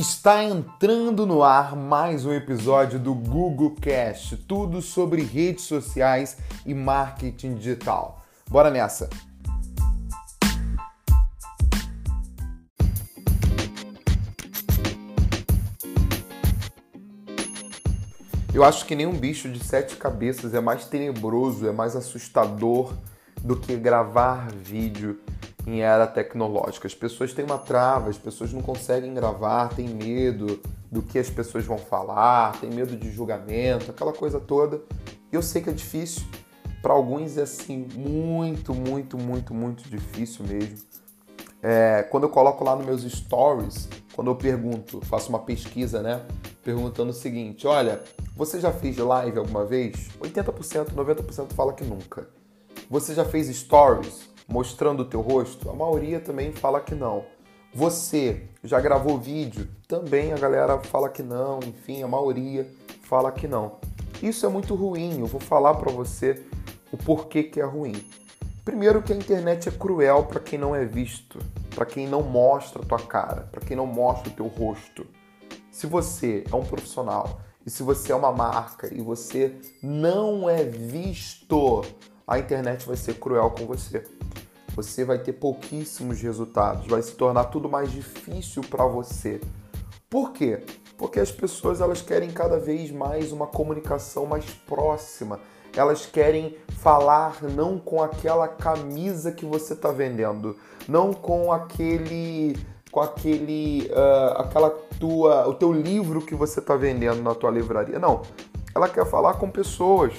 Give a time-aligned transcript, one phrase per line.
[0.00, 6.72] Está entrando no ar mais um episódio do Google Cast, tudo sobre redes sociais e
[6.72, 8.24] marketing digital.
[8.48, 9.10] Bora nessa!
[18.54, 22.94] Eu acho que nenhum bicho de sete cabeças é mais tenebroso, é mais assustador
[23.42, 25.18] do que gravar vídeo
[25.66, 26.86] em era tecnológica.
[26.86, 31.28] As pessoas têm uma trava, as pessoas não conseguem gravar, têm medo do que as
[31.28, 34.80] pessoas vão falar, têm medo de julgamento, aquela coisa toda.
[35.30, 36.22] Eu sei que é difícil,
[36.80, 40.78] para alguns é assim muito, muito, muito, muito difícil mesmo.
[41.62, 46.22] É, quando eu coloco lá nos meus stories, quando eu pergunto, faço uma pesquisa, né?
[46.62, 48.02] Perguntando o seguinte: olha,
[48.36, 50.08] você já fez live alguma vez?
[50.20, 52.28] 80%, 90% fala que nunca.
[52.88, 54.28] Você já fez stories?
[54.48, 55.68] Mostrando o teu rosto?
[55.70, 57.24] A maioria também fala que não.
[57.74, 59.68] Você já gravou vídeo?
[59.86, 62.66] Também a galera fala que não, enfim, a maioria
[63.02, 63.76] fala que não.
[64.22, 66.42] Isso é muito ruim, eu vou falar para você
[66.90, 68.02] o porquê que é ruim.
[68.64, 71.38] Primeiro que a internet é cruel para quem não é visto,
[71.74, 75.06] para quem não mostra a tua cara, para quem não mostra o teu rosto.
[75.70, 80.64] Se você é um profissional e se você é uma marca e você não é
[80.64, 81.82] visto,
[82.28, 84.04] a internet vai ser cruel com você
[84.78, 89.40] você vai ter pouquíssimos resultados, vai se tornar tudo mais difícil para você.
[90.08, 90.62] Por quê?
[90.96, 95.40] Porque as pessoas elas querem cada vez mais uma comunicação mais próxima.
[95.76, 102.56] Elas querem falar não com aquela camisa que você está vendendo, não com aquele
[102.92, 107.98] com aquele uh, aquela tua o teu livro que você está vendendo na tua livraria.
[107.98, 108.22] Não,
[108.72, 110.12] ela quer falar com pessoas.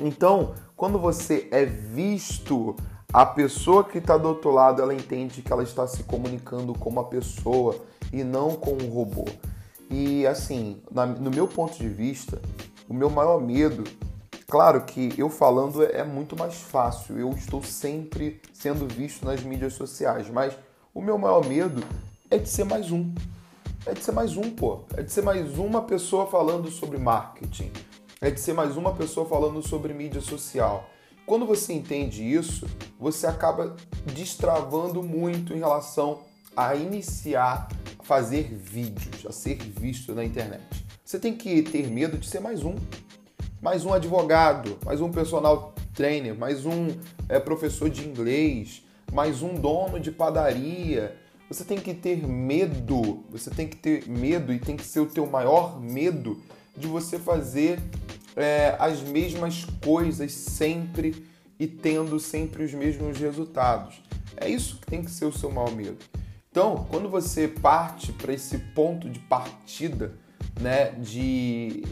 [0.00, 2.74] Então, quando você é visto
[3.12, 6.88] a pessoa que está do outro lado ela entende que ela está se comunicando com
[6.88, 7.76] uma pessoa
[8.12, 9.24] e não com um robô.
[9.90, 12.40] E assim, na, no meu ponto de vista,
[12.88, 13.82] o meu maior medo,
[14.46, 19.42] claro que eu falando é, é muito mais fácil, eu estou sempre sendo visto nas
[19.42, 20.56] mídias sociais, mas
[20.94, 21.82] o meu maior medo
[22.30, 23.12] é de ser mais um.
[23.84, 24.80] É de ser mais um, pô.
[24.96, 27.72] É de ser mais uma pessoa falando sobre marketing.
[28.22, 30.90] É de ser mais uma pessoa falando sobre mídia social.
[31.24, 32.66] Quando você entende isso,
[32.98, 33.74] você acaba
[34.12, 36.20] destravando muito em relação
[36.54, 37.66] a iniciar
[37.98, 40.84] a fazer vídeos, a ser visto na internet.
[41.02, 42.74] Você tem que ter medo de ser mais um.
[43.58, 46.88] Mais um advogado, mais um personal trainer, mais um
[47.26, 51.16] é, professor de inglês, mais um dono de padaria.
[51.48, 55.06] Você tem que ter medo, você tem que ter medo e tem que ser o
[55.06, 56.38] teu maior medo
[56.76, 57.78] de você fazer
[58.36, 61.26] é, as mesmas coisas sempre
[61.58, 64.02] e tendo sempre os mesmos resultados.
[64.36, 65.98] É isso que tem que ser o seu maior medo.
[66.50, 70.14] Então, quando você parte para esse ponto de partida,
[70.60, 71.82] né, de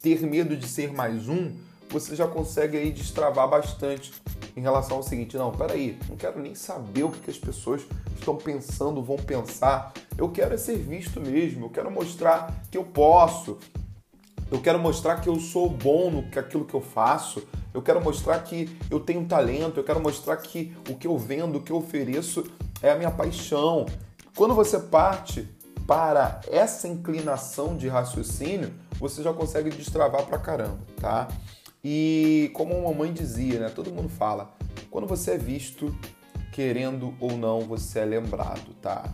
[0.00, 1.52] ter medo de ser mais um,
[1.90, 4.12] você já consegue aí destravar bastante
[4.56, 7.82] em relação ao seguinte: não, peraí, não quero nem saber o que, as pessoas
[8.18, 9.92] estão pensando, vão pensar.
[10.16, 13.58] Eu quero é ser visto mesmo, eu quero mostrar que eu posso,
[14.50, 17.42] eu quero mostrar que eu sou bom no que aquilo que eu faço.
[17.74, 19.78] Eu quero mostrar que eu tenho talento.
[19.78, 22.44] Eu quero mostrar que o que eu vendo, o que eu ofereço
[22.82, 23.84] é a minha paixão.
[24.34, 25.46] Quando você parte
[25.86, 31.28] para essa inclinação de raciocínio, você já consegue destravar pra caramba, tá?
[31.84, 33.68] E como a mamãe dizia, né?
[33.68, 34.54] Todo mundo fala,
[34.90, 35.94] quando você é visto,
[36.52, 39.04] querendo ou não, você é lembrado, tá?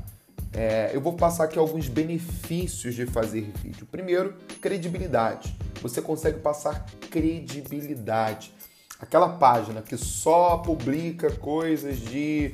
[0.57, 3.87] É, eu vou passar aqui alguns benefícios de fazer vídeo.
[3.91, 5.57] Primeiro, credibilidade.
[5.83, 8.55] Você consegue passar credibilidade.
[9.01, 12.53] Aquela página que só publica coisas de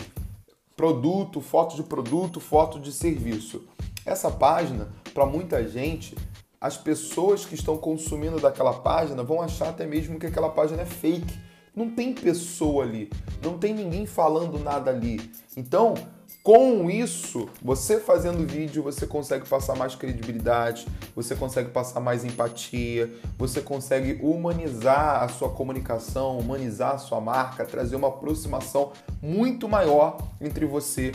[0.75, 3.69] produto, foto de produto, foto de serviço.
[4.07, 6.17] Essa página, para muita gente,
[6.59, 10.87] as pessoas que estão consumindo daquela página vão achar até mesmo que aquela página é
[10.87, 11.39] fake.
[11.77, 13.11] Não tem pessoa ali,
[13.43, 15.31] não tem ninguém falando nada ali.
[15.57, 15.95] Então,
[16.43, 23.13] com isso, você fazendo vídeo, você consegue passar mais credibilidade, você consegue passar mais empatia,
[23.37, 30.17] você consegue humanizar a sua comunicação, humanizar a sua marca, trazer uma aproximação muito maior
[30.41, 31.13] entre você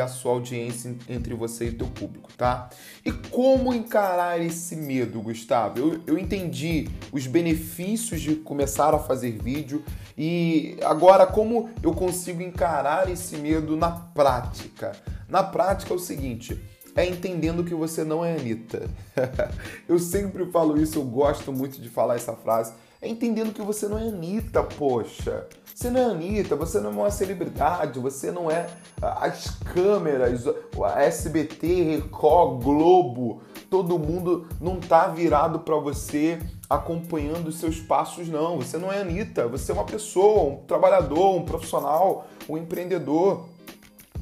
[0.00, 2.68] a sua audiência entre você e teu público, tá?
[3.04, 5.78] E como encarar esse medo, Gustavo?
[5.78, 9.82] Eu, eu entendi os benefícios de começar a fazer vídeo
[10.16, 14.92] e agora como eu consigo encarar esse medo na prática?
[15.28, 16.60] Na prática é o seguinte,
[16.94, 18.88] é entendendo que você não é Anitta.
[19.88, 22.72] eu sempre falo isso, eu gosto muito de falar essa frase.
[23.00, 25.46] É entendendo que você não é Anitta, poxa.
[25.80, 28.66] Você não é Anitta, você não é uma celebridade, você não é
[29.00, 30.44] as câmeras,
[30.84, 33.40] a SBT, Record, Globo,
[33.70, 36.38] todo mundo não tá virado para você
[36.68, 38.58] acompanhando os seus passos, não.
[38.58, 43.48] Você não é Anitta, você é uma pessoa, um trabalhador, um profissional, um empreendedor.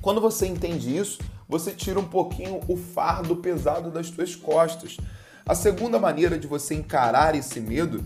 [0.00, 1.18] Quando você entende isso,
[1.48, 4.96] você tira um pouquinho o fardo pesado das suas costas.
[5.44, 8.04] A segunda maneira de você encarar esse medo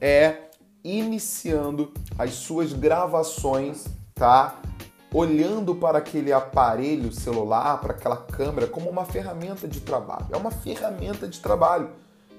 [0.00, 0.51] é
[0.84, 3.84] iniciando as suas gravações,
[4.14, 4.56] tá?
[5.12, 10.26] Olhando para aquele aparelho celular, para aquela câmera, como uma ferramenta de trabalho.
[10.30, 11.90] É uma ferramenta de trabalho.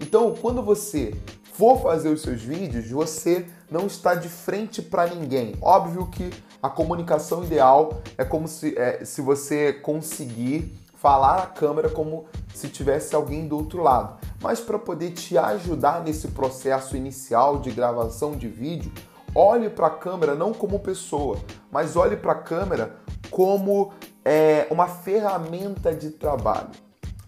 [0.01, 1.13] Então, quando você
[1.53, 5.55] for fazer os seus vídeos, você não está de frente para ninguém.
[5.61, 6.31] Óbvio que
[6.61, 12.25] a comunicação ideal é como se, é, se você conseguir falar à câmera como
[12.55, 14.17] se tivesse alguém do outro lado.
[14.43, 18.91] Mas para poder te ajudar nesse processo inicial de gravação de vídeo,
[19.33, 21.37] olhe para a câmera não como pessoa,
[21.71, 22.97] mas olhe para a câmera
[23.31, 23.93] como
[24.25, 26.71] é, uma ferramenta de trabalho,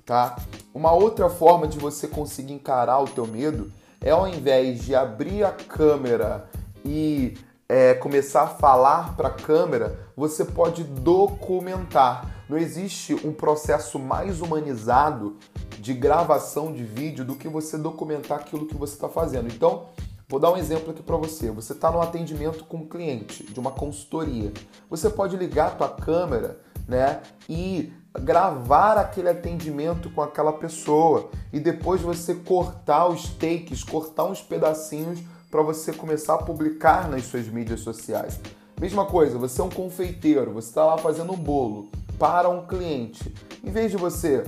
[0.06, 0.36] tá?
[0.74, 3.72] Uma outra forma de você conseguir encarar o teu medo
[4.02, 6.50] é ao invés de abrir a câmera
[6.84, 12.44] e é, começar a falar para a câmera, você pode documentar.
[12.48, 15.38] Não existe um processo mais humanizado
[15.86, 19.54] de gravação de vídeo do que você documentar aquilo que você está fazendo.
[19.54, 19.86] Então,
[20.28, 21.52] vou dar um exemplo aqui para você.
[21.52, 24.52] Você está no atendimento com um cliente de uma consultoria.
[24.90, 31.60] Você pode ligar a tua câmera, né, e gravar aquele atendimento com aquela pessoa e
[31.60, 35.20] depois você cortar os takes, cortar uns pedacinhos
[35.52, 38.40] para você começar a publicar nas suas mídias sociais.
[38.81, 43.31] Mesma coisa, você é um confeiteiro, você está lá fazendo um bolo para um cliente.
[43.64, 44.44] Em vez de você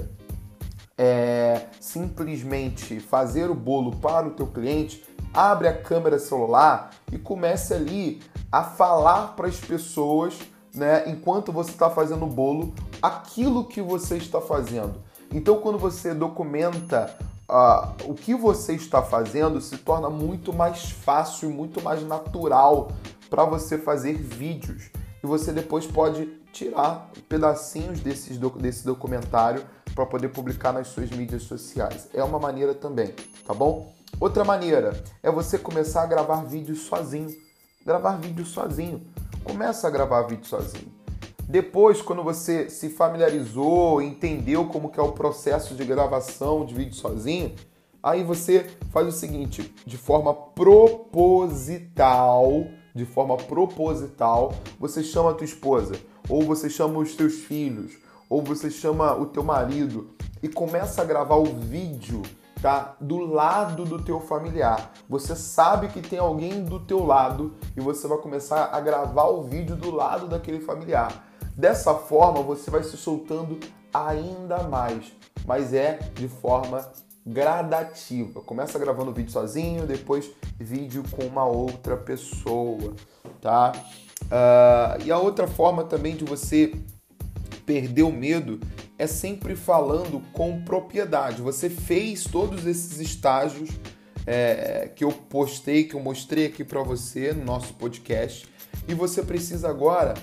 [0.97, 5.03] é, simplesmente fazer o bolo para o teu cliente,
[5.33, 8.21] abre a câmera celular e comece ali
[8.51, 10.39] a falar para as pessoas,
[10.73, 14.95] né, enquanto você está fazendo o bolo, aquilo que você está fazendo.
[15.31, 17.15] Então, quando você documenta
[17.49, 22.89] uh, o que você está fazendo, se torna muito mais fácil e muito mais natural
[23.29, 24.89] para você fazer vídeos.
[25.21, 29.63] E você depois pode tirar pedacinhos desses, desse documentário
[29.97, 32.07] para poder publicar nas suas mídias sociais.
[32.13, 33.15] É uma maneira também,
[33.47, 33.91] tá bom?
[34.19, 37.35] Outra maneira é você começar a gravar vídeos sozinho.
[37.83, 39.01] Gravar vídeo sozinho.
[39.43, 40.95] Começa a gravar vídeo sozinho.
[41.49, 46.93] Depois, quando você se familiarizou, entendeu como que é o processo de gravação de vídeo
[46.93, 47.55] sozinho,
[48.03, 51.25] aí você faz o seguinte, de forma proposital,
[52.93, 55.95] de forma proposital, você chama a tua esposa,
[56.29, 57.93] ou você chama os teus filhos,
[58.29, 60.09] ou você chama o teu marido
[60.41, 62.21] e começa a gravar o vídeo
[62.61, 64.91] tá do lado do teu familiar.
[65.07, 69.43] Você sabe que tem alguém do teu lado e você vai começar a gravar o
[69.43, 71.25] vídeo do lado daquele familiar.
[71.55, 73.59] Dessa forma, você vai se soltando
[73.93, 75.11] ainda mais,
[75.45, 76.87] mas é de forma
[77.25, 78.41] gradativa.
[78.41, 82.93] Começa gravando vídeo sozinho, depois vídeo com uma outra pessoa,
[83.41, 83.71] tá?
[84.23, 86.73] Uh, e a outra forma também de você
[87.67, 88.61] perder o medo
[88.97, 91.41] é sempre falando com propriedade.
[91.41, 93.69] Você fez todos esses estágios
[94.25, 98.47] é, que eu postei, que eu mostrei aqui para você no nosso podcast,
[98.87, 100.13] e você precisa agora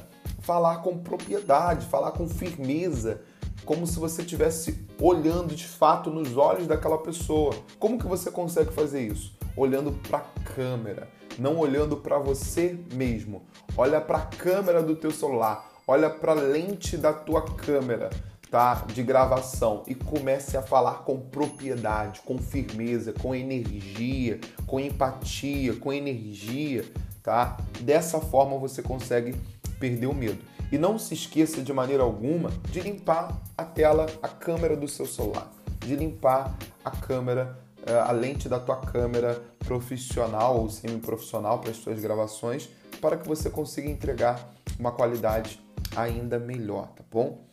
[0.41, 3.21] falar com propriedade, falar com firmeza,
[3.67, 7.55] como se você estivesse olhando de fato nos olhos daquela pessoa.
[7.79, 9.37] Como que você consegue fazer isso?
[9.55, 11.09] Olhando para a câmera,
[11.39, 13.43] não olhando para você mesmo.
[13.77, 18.11] Olha para a câmera do teu celular, olha para a lente da tua câmera
[18.55, 18.85] tá?
[18.87, 25.93] De gravação e comece a falar com propriedade, com firmeza, com energia, com empatia, com
[25.93, 26.85] energia,
[27.21, 27.57] tá?
[27.81, 29.35] Dessa forma você consegue
[29.81, 30.39] perder o medo.
[30.71, 35.05] E não se esqueça de maneira alguma de limpar a tela, a câmera do seu
[35.05, 35.51] celular,
[35.81, 41.79] de limpar a câmera, eh, a lente da tua câmera profissional ou semi-profissional para as
[41.79, 42.69] suas gravações,
[43.01, 45.64] para que você consiga entregar uma qualidade
[45.97, 47.45] ainda melhor, tá bom?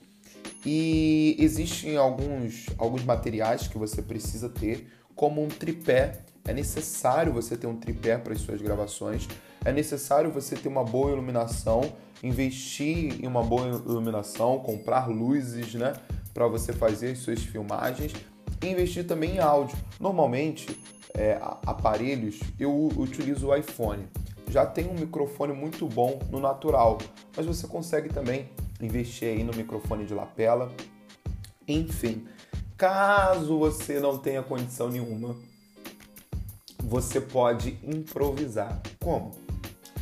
[0.66, 6.20] E existem alguns, alguns materiais que você precisa ter, como um tripé.
[6.46, 9.28] É necessário você ter um tripé para as suas gravações.
[9.64, 11.94] É necessário você ter uma boa iluminação,
[12.24, 15.94] investir em uma boa iluminação, comprar luzes, né,
[16.34, 18.14] para você fazer as suas filmagens.
[18.62, 19.76] E investir também em áudio.
[20.00, 20.68] Normalmente,
[21.16, 24.08] é, aparelhos, eu utilizo o iPhone.
[24.52, 27.00] Já tem um microfone muito bom no natural,
[27.36, 30.72] mas você consegue também investir aí no microfone de lapela.
[31.68, 32.28] Enfim,
[32.78, 35.36] caso você não tenha condição nenhuma
[36.92, 38.82] você pode improvisar.
[39.02, 39.32] Como?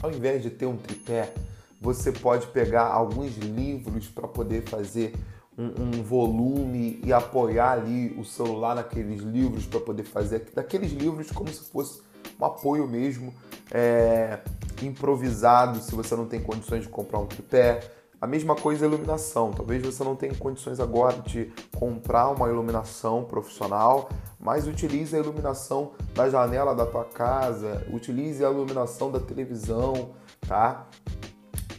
[0.02, 1.32] Ao invés de ter um tripé,
[1.80, 5.14] você pode pegar alguns livros para poder fazer
[5.56, 11.30] um, um, volume e apoiar ali o celular naqueles livros para poder fazer daqueles livros
[11.32, 12.02] como se fosse
[12.40, 13.36] um apoio mesmo
[13.72, 14.40] é,
[14.82, 17.80] improvisado se você não tem condições de comprar um tripé.
[18.22, 19.52] A mesma coisa a iluminação.
[19.52, 25.92] Talvez você não tenha condições agora de comprar uma iluminação profissional, mas utilize a iluminação
[26.14, 30.12] da janela da tua casa, utilize a iluminação da televisão,
[30.46, 30.86] tá?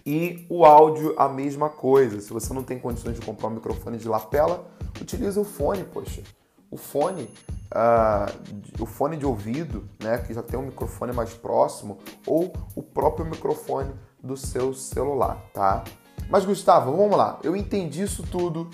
[0.07, 2.21] E o áudio, a mesma coisa.
[2.23, 4.67] Se você não tem condições de comprar um microfone de lapela,
[4.99, 6.23] utilize o fone, poxa.
[6.71, 7.29] O fone,
[7.73, 12.83] uh, o fone de ouvido, né, que já tem um microfone mais próximo, ou o
[12.83, 15.85] próprio microfone do seu celular, tá?
[16.29, 17.39] Mas Gustavo, vamos lá.
[17.43, 18.71] Eu entendi isso tudo,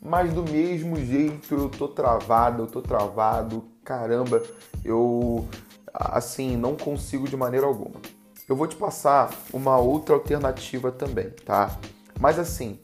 [0.00, 3.64] mas do mesmo jeito eu tô travado, eu tô travado.
[3.84, 4.42] Caramba,
[4.84, 5.46] eu
[5.92, 8.00] assim não consigo de maneira alguma.
[8.48, 11.76] Eu vou te passar uma outra alternativa também, tá?
[12.18, 12.78] Mas assim,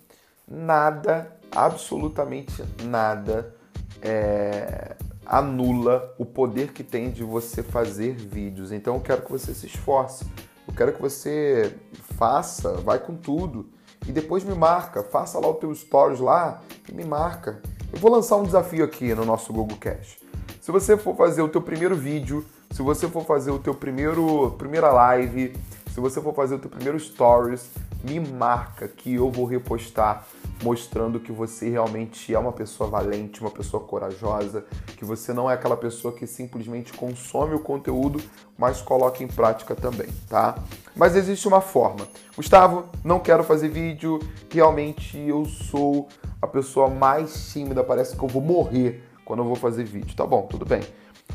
[0.47, 3.56] nada, absolutamente nada,
[4.03, 8.73] é, anula o poder que tem de você fazer vídeos.
[8.73, 10.25] Então eu quero que você se esforce,
[10.67, 11.75] eu quero que você
[12.17, 13.67] faça, vai com tudo
[14.07, 17.61] e depois me marca, faça lá o teu stories lá e me marca.
[17.93, 20.19] Eu vou lançar um desafio aqui no nosso Google Cash.
[20.61, 24.51] Se você for fazer o teu primeiro vídeo se você for fazer o teu primeiro
[24.59, 25.57] primeira live,
[25.93, 27.71] se você for fazer o teu primeiro stories,
[28.05, 30.27] me marca que eu vou repostar
[30.63, 34.65] mostrando que você realmente é uma pessoa valente, uma pessoa corajosa,
[34.97, 38.23] que você não é aquela pessoa que simplesmente consome o conteúdo,
[38.57, 40.57] mas coloca em prática também, tá?
[40.95, 42.09] Mas existe uma forma.
[42.35, 44.19] Gustavo, não quero fazer vídeo,
[44.51, 46.09] realmente eu sou
[46.41, 50.17] a pessoa mais tímida, parece que eu vou morrer quando eu vou fazer vídeo.
[50.17, 50.81] Tá bom, tudo bem.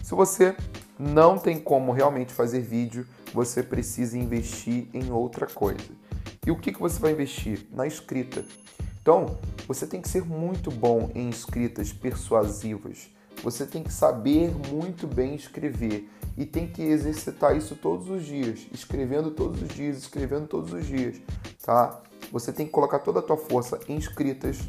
[0.04, 0.56] Se você
[0.98, 5.90] não tem como realmente fazer vídeo, você precisa investir em outra coisa.
[6.46, 7.68] E o que, que você vai investir?
[7.72, 8.44] Na escrita.
[9.02, 13.10] Então, você tem que ser muito bom em escritas persuasivas.
[13.44, 18.68] Você tem que saber muito bem escrever e tem que exercitar isso todos os dias,
[18.72, 21.20] escrevendo todos os dias, escrevendo todos os dias,
[21.64, 22.02] tá?
[22.32, 24.60] Você tem que colocar toda a tua força em escritas.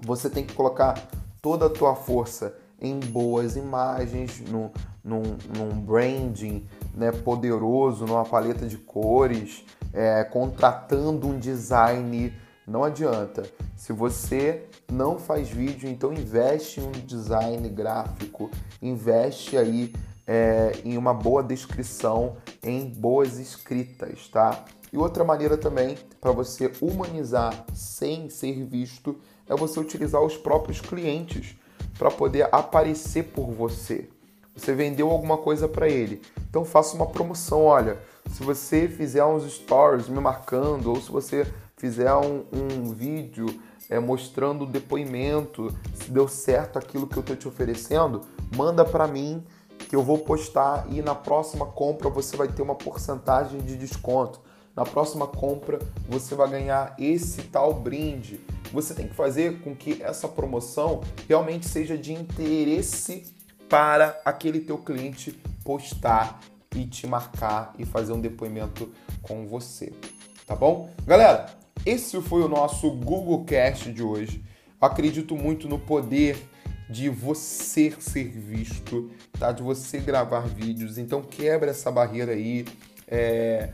[0.00, 1.08] Você tem que colocar
[1.40, 4.70] toda a tua força em boas imagens, no,
[5.02, 5.22] num,
[5.56, 6.64] num branding
[6.94, 12.32] né, poderoso, numa paleta de cores, é, contratando um design.
[12.68, 13.50] Não adianta.
[13.74, 18.50] Se você não faz vídeo, então investe em um design gráfico,
[18.82, 19.94] investe aí
[20.26, 24.66] é, em uma boa descrição, em boas escritas, tá?
[24.92, 30.78] E outra maneira também para você humanizar sem ser visto é você utilizar os próprios
[30.78, 31.56] clientes
[31.98, 34.10] para poder aparecer por você.
[34.54, 36.20] Você vendeu alguma coisa para ele.
[36.50, 37.98] Então faça uma promoção, olha,
[38.30, 41.46] se você fizer uns stories me marcando, ou se você
[41.78, 43.46] fizer um, um vídeo
[43.88, 48.22] é, mostrando o depoimento, se deu certo aquilo que eu estou te oferecendo,
[48.54, 49.42] manda para mim
[49.88, 54.40] que eu vou postar e na próxima compra você vai ter uma porcentagem de desconto.
[54.76, 58.40] Na próxima compra você vai ganhar esse tal brinde.
[58.72, 63.34] Você tem que fazer com que essa promoção realmente seja de interesse
[63.68, 65.32] para aquele teu cliente
[65.64, 66.40] postar
[66.74, 68.92] e te marcar e fazer um depoimento
[69.22, 69.92] com você,
[70.46, 70.90] tá bom?
[71.06, 71.46] Galera,
[71.84, 74.42] esse foi o nosso Google Cast de hoje.
[74.80, 76.36] Acredito muito no poder
[76.88, 79.52] de você ser visto, tá?
[79.52, 80.96] De você gravar vídeos.
[80.98, 82.64] Então quebra essa barreira aí.
[83.10, 83.70] É,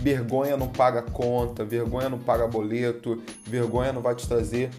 [0.00, 4.70] vergonha não paga conta, vergonha não paga boleto, vergonha não vai te trazer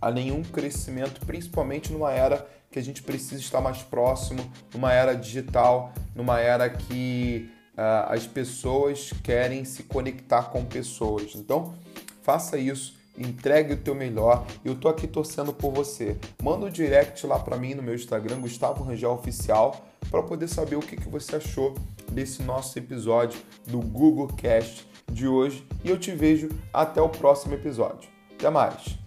[0.00, 5.14] a nenhum crescimento, principalmente numa era que a gente precisa estar mais próximo, numa era
[5.14, 11.34] digital, numa era que uh, as pessoas querem se conectar com pessoas.
[11.34, 11.74] Então,
[12.22, 14.46] faça isso, entregue o teu melhor.
[14.64, 16.16] Eu tô aqui torcendo por você.
[16.42, 20.76] Manda um direct lá para mim no meu Instagram, Gustavo Rangel Oficial, para poder saber
[20.76, 21.74] o que, que você achou
[22.10, 25.66] desse nosso episódio do Google Cast de hoje.
[25.84, 28.08] E eu te vejo até o próximo episódio.
[28.34, 29.01] Até mais!